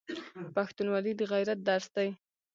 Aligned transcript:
پښتونولي 0.55 1.11
د 1.15 1.21
غیرت 1.31 1.59
درس 1.69 1.87
دی. 1.95 2.09